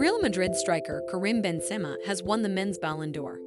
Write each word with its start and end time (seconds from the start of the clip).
Real 0.00 0.18
Madrid 0.18 0.56
striker 0.56 1.02
Karim 1.10 1.42
Benzema 1.42 1.94
has 2.06 2.22
won 2.22 2.40
the 2.40 2.48
men's 2.48 2.78
Ballon 2.78 3.12
d'Or. 3.12 3.38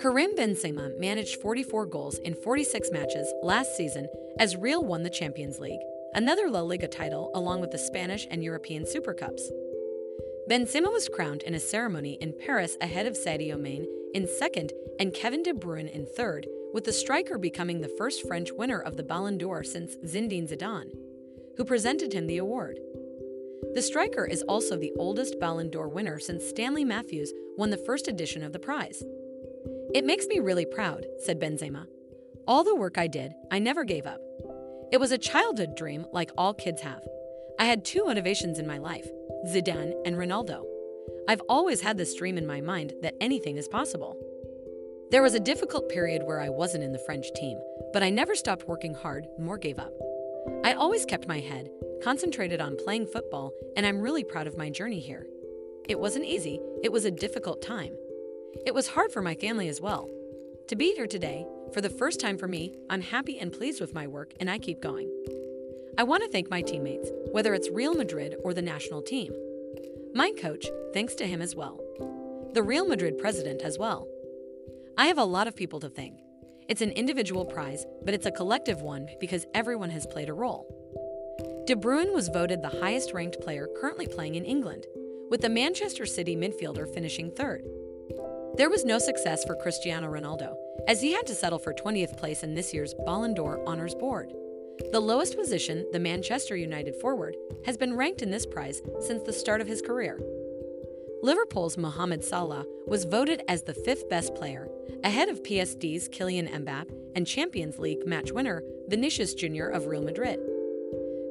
Karim 0.00 0.34
Benzema 0.34 0.98
managed 0.98 1.42
44 1.42 1.84
goals 1.84 2.16
in 2.20 2.34
46 2.34 2.90
matches 2.90 3.30
last 3.42 3.76
season 3.76 4.08
as 4.38 4.56
Real 4.56 4.82
won 4.82 5.02
the 5.02 5.10
Champions 5.10 5.58
League, 5.58 5.82
another 6.14 6.48
La 6.48 6.62
Liga 6.62 6.88
title 6.88 7.30
along 7.34 7.60
with 7.60 7.70
the 7.70 7.76
Spanish 7.76 8.26
and 8.30 8.42
European 8.42 8.86
Super 8.86 9.12
Cups. 9.12 9.52
Benzema 10.48 10.90
was 10.90 11.10
crowned 11.10 11.42
in 11.42 11.54
a 11.54 11.60
ceremony 11.60 12.16
in 12.18 12.32
Paris 12.32 12.78
ahead 12.80 13.04
of 13.04 13.12
Sadio 13.12 13.60
Mane 13.60 13.86
in 14.14 14.26
second 14.26 14.72
and 14.98 15.12
Kevin 15.12 15.42
De 15.42 15.52
Bruyne 15.52 15.92
in 15.92 16.06
third, 16.06 16.46
with 16.72 16.84
the 16.84 16.94
striker 16.94 17.36
becoming 17.36 17.82
the 17.82 17.94
first 17.98 18.26
French 18.26 18.50
winner 18.52 18.80
of 18.80 18.96
the 18.96 19.02
Ballon 19.02 19.36
d'Or 19.36 19.62
since 19.62 19.96
Zinedine 19.96 20.50
Zidane, 20.50 20.96
who 21.58 21.64
presented 21.66 22.14
him 22.14 22.26
the 22.26 22.38
award. 22.38 22.78
The 23.72 23.82
striker 23.82 24.24
is 24.26 24.42
also 24.42 24.76
the 24.76 24.92
oldest 24.98 25.40
Ballon 25.40 25.70
d'Or 25.70 25.88
winner 25.88 26.18
since 26.18 26.46
Stanley 26.46 26.84
Matthews 26.84 27.32
won 27.56 27.70
the 27.70 27.76
first 27.76 28.08
edition 28.08 28.42
of 28.42 28.52
the 28.52 28.58
prize. 28.58 29.02
It 29.94 30.04
makes 30.04 30.26
me 30.26 30.40
really 30.40 30.66
proud, 30.66 31.06
said 31.20 31.40
Benzema. 31.40 31.86
All 32.46 32.64
the 32.64 32.76
work 32.76 32.98
I 32.98 33.06
did, 33.06 33.32
I 33.50 33.58
never 33.58 33.84
gave 33.84 34.06
up. 34.06 34.20
It 34.92 34.98
was 34.98 35.12
a 35.12 35.18
childhood 35.18 35.76
dream 35.76 36.06
like 36.12 36.30
all 36.36 36.52
kids 36.52 36.82
have. 36.82 37.02
I 37.58 37.64
had 37.64 37.84
two 37.84 38.04
motivations 38.04 38.58
in 38.58 38.66
my 38.66 38.78
life 38.78 39.08
Zidane 39.48 39.94
and 40.04 40.16
Ronaldo. 40.16 40.64
I've 41.28 41.42
always 41.48 41.80
had 41.80 41.96
this 41.96 42.14
dream 42.14 42.36
in 42.36 42.46
my 42.46 42.60
mind 42.60 42.92
that 43.02 43.14
anything 43.20 43.56
is 43.56 43.68
possible. 43.68 44.16
There 45.10 45.22
was 45.22 45.34
a 45.34 45.40
difficult 45.40 45.88
period 45.88 46.22
where 46.24 46.40
I 46.40 46.48
wasn't 46.48 46.84
in 46.84 46.92
the 46.92 46.98
French 46.98 47.32
team, 47.34 47.58
but 47.92 48.02
I 48.02 48.10
never 48.10 48.34
stopped 48.34 48.68
working 48.68 48.94
hard 48.94 49.26
nor 49.38 49.58
gave 49.58 49.78
up. 49.78 49.92
I 50.64 50.72
always 50.72 51.04
kept 51.04 51.28
my 51.28 51.40
head, 51.40 51.70
concentrated 52.02 52.60
on 52.60 52.76
playing 52.76 53.06
football, 53.06 53.52
and 53.76 53.86
I'm 53.86 54.00
really 54.00 54.24
proud 54.24 54.46
of 54.46 54.56
my 54.56 54.70
journey 54.70 55.00
here. 55.00 55.26
It 55.88 56.00
wasn't 56.00 56.24
easy, 56.24 56.60
it 56.82 56.92
was 56.92 57.04
a 57.04 57.10
difficult 57.10 57.62
time. 57.62 57.94
It 58.66 58.74
was 58.74 58.88
hard 58.88 59.12
for 59.12 59.20
my 59.20 59.34
family 59.34 59.68
as 59.68 59.80
well. 59.80 60.08
To 60.68 60.76
be 60.76 60.94
here 60.94 61.06
today, 61.06 61.46
for 61.72 61.80
the 61.80 61.90
first 61.90 62.20
time 62.20 62.38
for 62.38 62.48
me, 62.48 62.74
I'm 62.88 63.02
happy 63.02 63.38
and 63.38 63.52
pleased 63.52 63.80
with 63.80 63.94
my 63.94 64.06
work 64.06 64.32
and 64.40 64.50
I 64.50 64.58
keep 64.58 64.80
going. 64.80 65.10
I 65.98 66.04
want 66.04 66.22
to 66.22 66.30
thank 66.30 66.48
my 66.48 66.62
teammates, 66.62 67.10
whether 67.32 67.52
it's 67.52 67.68
Real 67.70 67.94
Madrid 67.94 68.36
or 68.42 68.54
the 68.54 68.62
national 68.62 69.02
team. 69.02 69.32
My 70.14 70.32
coach, 70.38 70.66
thanks 70.92 71.14
to 71.16 71.26
him 71.26 71.42
as 71.42 71.54
well. 71.54 71.80
The 72.54 72.62
Real 72.62 72.86
Madrid 72.86 73.18
president 73.18 73.62
as 73.62 73.78
well. 73.78 74.08
I 74.96 75.06
have 75.06 75.18
a 75.18 75.24
lot 75.24 75.48
of 75.48 75.56
people 75.56 75.80
to 75.80 75.88
thank. 75.88 76.18
It's 76.68 76.80
an 76.82 76.92
individual 76.92 77.44
prize, 77.44 77.84
but 78.04 78.14
it's 78.14 78.26
a 78.26 78.30
collective 78.30 78.80
one 78.80 79.08
because 79.20 79.46
everyone 79.54 79.90
has 79.90 80.06
played 80.06 80.28
a 80.28 80.32
role. 80.32 80.66
De 81.66 81.74
Bruyne 81.74 82.12
was 82.12 82.28
voted 82.28 82.60
the 82.60 82.80
highest 82.82 83.14
ranked 83.14 83.40
player 83.40 83.66
currently 83.80 84.06
playing 84.06 84.34
in 84.34 84.44
England, 84.44 84.86
with 85.30 85.40
the 85.40 85.48
Manchester 85.48 86.04
City 86.04 86.36
midfielder 86.36 86.86
finishing 86.86 87.30
third. 87.30 87.66
There 88.58 88.68
was 88.68 88.84
no 88.84 88.98
success 88.98 89.46
for 89.46 89.56
Cristiano 89.56 90.12
Ronaldo, 90.12 90.56
as 90.86 91.00
he 91.00 91.12
had 91.12 91.26
to 91.26 91.34
settle 91.34 91.58
for 91.58 91.72
20th 91.72 92.18
place 92.18 92.42
in 92.42 92.52
this 92.52 92.74
year's 92.74 92.92
Ballon 93.06 93.32
d'Or 93.32 93.66
Honours 93.66 93.94
Board. 93.94 94.34
The 94.92 95.00
lowest 95.00 95.38
position, 95.38 95.86
the 95.90 95.98
Manchester 95.98 96.54
United 96.54 96.96
forward, 96.96 97.34
has 97.64 97.78
been 97.78 97.96
ranked 97.96 98.20
in 98.20 98.30
this 98.30 98.44
prize 98.44 98.82
since 99.00 99.22
the 99.22 99.32
start 99.32 99.62
of 99.62 99.66
his 99.66 99.80
career. 99.80 100.20
Liverpool's 101.22 101.78
Mohamed 101.78 102.22
Salah 102.22 102.66
was 102.86 103.04
voted 103.04 103.40
as 103.48 103.62
the 103.62 103.72
fifth 103.72 104.10
best 104.10 104.34
player, 104.34 104.68
ahead 105.02 105.30
of 105.30 105.42
PSG's 105.42 106.10
Kylian 106.10 106.52
Mbappe 106.52 106.94
and 107.16 107.26
Champions 107.26 107.78
League 107.78 108.06
match 108.06 108.32
winner 108.32 108.62
Vinicius 108.88 109.32
Jr. 109.32 109.68
of 109.68 109.86
Real 109.86 110.02
Madrid. 110.02 110.38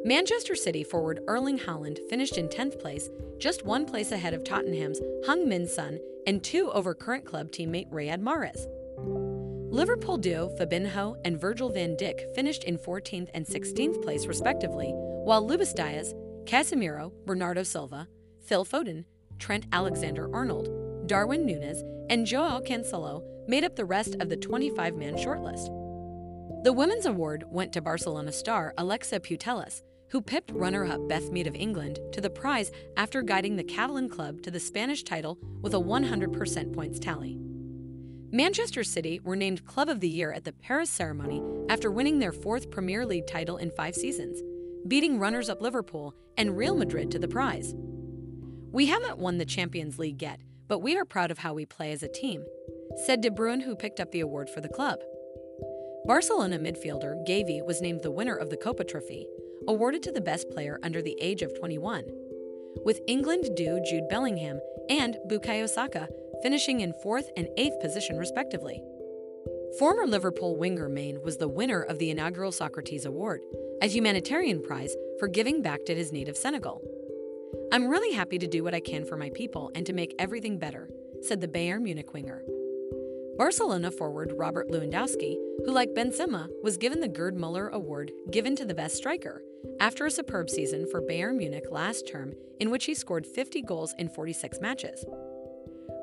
Manchester 0.05 0.53
City 0.53 0.83
forward 0.83 1.21
Erling 1.29 1.57
Haaland 1.57 1.97
finished 2.09 2.37
in 2.37 2.49
10th 2.49 2.77
place, 2.77 3.09
just 3.37 3.63
one 3.63 3.85
place 3.85 4.11
ahead 4.11 4.33
of 4.33 4.43
Tottenham's 4.43 4.99
Heung 5.25 5.45
Min 5.47 5.65
Son 5.65 5.97
and 6.27 6.43
two 6.43 6.69
over 6.73 6.93
current 6.93 7.23
club 7.23 7.51
teammate 7.51 7.89
Riyad 7.89 8.21
Mahrez. 8.21 8.67
Liverpool 9.71 10.17
duo 10.17 10.53
Fabinho 10.59 11.15
and 11.23 11.39
Virgil 11.39 11.69
van 11.69 11.95
Dijk 11.95 12.35
finished 12.35 12.65
in 12.65 12.77
14th 12.77 13.29
and 13.33 13.45
16th 13.45 14.03
place 14.03 14.25
respectively, 14.27 14.91
while 14.93 15.47
Luis 15.47 15.71
Diaz, 15.71 16.13
Casemiro, 16.43 17.13
Bernardo 17.25 17.63
Silva, 17.63 18.09
Phil 18.41 18.65
Foden, 18.65 19.05
Trent 19.39 19.65
Alexander 19.71 20.29
Arnold, 20.35 21.07
Darwin 21.07 21.45
Nunez, 21.45 21.81
and 22.09 22.25
Joao 22.25 22.59
Cancelo 22.59 23.23
made 23.47 23.63
up 23.63 23.77
the 23.77 23.85
rest 23.85 24.17
of 24.19 24.27
the 24.27 24.35
25 24.35 24.97
man 24.97 25.15
shortlist. 25.15 25.67
The 26.65 26.73
Women's 26.73 27.05
Award 27.05 27.45
went 27.49 27.71
to 27.71 27.81
Barcelona 27.81 28.33
star 28.33 28.73
Alexia 28.77 29.21
Putellas, 29.21 29.81
who 30.13 30.21
pipped 30.21 30.51
runner 30.51 30.85
up 30.85 31.09
Beth 31.09 31.31
Mead 31.31 31.47
of 31.47 31.55
England 31.55 31.97
to 32.11 32.21
the 32.21 32.29
prize 32.29 32.71
after 32.97 33.23
guiding 33.23 33.55
the 33.55 33.63
Catalan 33.63 34.07
club 34.07 34.43
to 34.43 34.51
the 34.51 34.59
Spanish 34.59 35.01
title 35.01 35.39
with 35.63 35.73
a 35.73 35.77
100% 35.77 36.71
points 36.71 36.99
tally. 36.99 37.35
Manchester 38.31 38.83
City 38.83 39.19
were 39.23 39.35
named 39.35 39.65
Club 39.65 39.89
of 39.89 40.01
the 40.01 40.07
Year 40.07 40.31
at 40.31 40.43
the 40.43 40.51
Paris 40.51 40.91
ceremony 40.91 41.41
after 41.67 41.89
winning 41.89 42.19
their 42.19 42.31
fourth 42.31 42.69
Premier 42.69 43.07
League 43.07 43.25
title 43.25 43.57
in 43.57 43.71
five 43.71 43.95
seasons, 43.95 44.39
beating 44.87 45.17
runners 45.17 45.49
up 45.49 45.61
Liverpool 45.61 46.13
and 46.37 46.55
Real 46.55 46.75
Madrid 46.75 47.09
to 47.09 47.17
the 47.17 47.27
prize. 47.27 47.73
We 48.71 48.85
haven't 48.85 49.17
won 49.17 49.39
the 49.39 49.45
Champions 49.45 49.97
League 49.97 50.21
yet, 50.21 50.39
but 50.67 50.79
we 50.79 50.95
are 50.95 51.05
proud 51.05 51.31
of 51.31 51.39
how 51.39 51.55
we 51.55 51.65
play 51.65 51.91
as 51.91 52.03
a 52.03 52.07
team, 52.07 52.45
said 53.03 53.21
De 53.21 53.31
Bruyne, 53.31 53.63
who 53.63 53.75
picked 53.75 53.99
up 53.99 54.11
the 54.11 54.19
award 54.19 54.51
for 54.51 54.61
the 54.61 54.69
club. 54.69 54.99
Barcelona 56.05 56.59
midfielder 56.59 57.15
Gavi 57.25 57.65
was 57.65 57.81
named 57.81 58.01
the 58.01 58.11
winner 58.11 58.35
of 58.35 58.49
the 58.49 58.57
Kopa 58.57 58.85
Trophy, 58.85 59.25
awarded 59.69 60.03
to 60.03 60.11
the 60.11 60.19
best 60.19 60.49
player 60.49 60.77
under 60.83 61.01
the 61.01 61.15
age 61.21 61.41
of 61.41 61.57
21, 61.57 62.03
with 62.83 62.99
England 63.07 63.55
duo 63.55 63.79
Jude 63.89 64.09
Bellingham 64.09 64.59
and 64.89 65.15
Bukayo 65.29 65.69
Saka 65.69 66.09
finishing 66.41 66.81
in 66.81 66.93
fourth 67.01 67.29
and 67.37 67.47
eighth 67.55 67.79
position 67.79 68.17
respectively. 68.17 68.83
Former 69.79 70.05
Liverpool 70.05 70.57
winger 70.57 70.89
Mane 70.89 71.21
was 71.23 71.37
the 71.37 71.47
winner 71.47 71.81
of 71.83 71.99
the 71.99 72.09
inaugural 72.09 72.51
Socrates 72.51 73.05
Award, 73.05 73.39
a 73.81 73.87
humanitarian 73.87 74.61
prize 74.61 74.93
for 75.19 75.29
giving 75.29 75.61
back 75.61 75.85
to 75.85 75.95
his 75.95 76.11
native 76.11 76.35
Senegal. 76.35 76.81
I'm 77.71 77.87
really 77.87 78.13
happy 78.13 78.37
to 78.39 78.47
do 78.47 78.61
what 78.61 78.75
I 78.75 78.81
can 78.81 79.05
for 79.05 79.15
my 79.15 79.29
people 79.33 79.71
and 79.73 79.85
to 79.85 79.93
make 79.93 80.13
everything 80.19 80.59
better, 80.59 80.89
said 81.21 81.39
the 81.39 81.47
Bayern 81.47 81.81
Munich 81.81 82.13
winger. 82.13 82.43
Barcelona 83.35 83.89
forward 83.89 84.31
Robert 84.35 84.69
Lewandowski, 84.69 85.37
who 85.65 85.71
like 85.71 85.95
Benzema 85.95 86.47
was 86.61 86.77
given 86.77 86.99
the 86.99 87.07
Gerd 87.07 87.35
Muller 87.35 87.69
Award 87.69 88.11
given 88.29 88.55
to 88.55 88.63
the 88.63 88.75
best 88.75 88.95
striker 88.95 89.41
after 89.79 90.05
a 90.05 90.11
superb 90.11 90.51
season 90.51 90.85
for 90.91 91.01
Bayern 91.01 91.37
Munich 91.37 91.65
last 91.71 92.07
term 92.07 92.33
in 92.59 92.69
which 92.69 92.85
he 92.85 92.93
scored 92.93 93.25
50 93.25 93.63
goals 93.63 93.95
in 93.97 94.07
46 94.07 94.59
matches. 94.61 95.03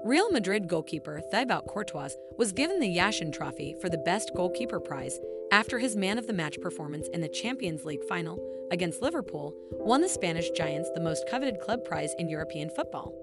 Real 0.05 0.31
Madrid 0.33 0.67
goalkeeper 0.67 1.21
Thibaut 1.31 1.69
Courtois 1.69 2.11
was 2.37 2.51
given 2.51 2.81
the 2.81 2.97
Yashin 2.97 3.33
Trophy 3.33 3.77
for 3.81 3.89
the 3.89 3.99
best 3.99 4.33
goalkeeper 4.35 4.81
prize 4.81 5.21
after 5.53 5.79
his 5.79 5.95
man 5.95 6.19
of 6.19 6.27
the 6.27 6.33
match 6.33 6.61
performance 6.61 7.07
in 7.13 7.21
the 7.21 7.29
Champions 7.29 7.85
League 7.85 8.05
final 8.09 8.41
against 8.73 9.03
Liverpool 9.03 9.55
won 9.73 10.01
the 10.01 10.09
Spanish 10.09 10.51
Giants 10.51 10.91
the 10.95 11.01
most 11.01 11.29
coveted 11.29 11.61
club 11.61 11.85
prize 11.85 12.13
in 12.19 12.29
European 12.29 12.71
football. 12.71 13.15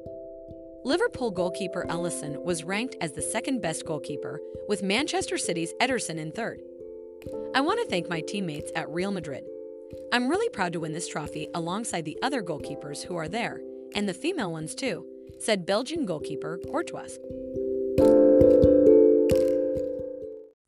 Liverpool 0.88 1.32
goalkeeper 1.32 1.86
Alisson 1.90 2.42
was 2.46 2.64
ranked 2.64 2.96
as 3.02 3.12
the 3.12 3.22
second 3.22 3.62
best 3.62 3.86
goalkeeper, 3.86 4.40
with 4.70 4.82
Manchester 4.82 5.38
City's 5.38 5.74
Ederson 5.82 6.18
in 6.18 6.32
third. 6.32 6.62
I 7.54 7.60
want 7.60 7.82
to 7.82 7.90
thank 7.90 8.08
my 8.08 8.22
teammates 8.22 8.72
at 8.74 8.90
Real 8.90 9.12
Madrid. 9.12 9.44
I'm 10.14 10.30
really 10.30 10.48
proud 10.48 10.72
to 10.72 10.80
win 10.80 10.94
this 10.94 11.10
trophy 11.10 11.50
alongside 11.54 12.06
the 12.06 12.18
other 12.24 12.42
goalkeepers 12.42 13.04
who 13.04 13.18
are 13.18 13.28
there, 13.28 13.60
and 13.96 14.08
the 14.08 14.14
female 14.14 14.50
ones 14.50 14.74
too, 14.74 15.06
said 15.42 15.66
Belgian 15.66 16.06
goalkeeper 16.06 16.58
Courtois. 16.72 17.18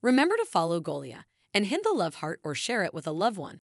Remember 0.02 0.36
to 0.36 0.46
follow 0.46 0.82
Golia 0.82 1.24
and 1.54 1.66
hit 1.66 1.82
the 1.84 1.94
love 1.94 2.16
heart 2.16 2.42
or 2.44 2.54
share 2.54 2.84
it 2.84 2.94
with 2.94 3.08
a 3.08 3.14
loved 3.14 3.38
one. 3.38 3.58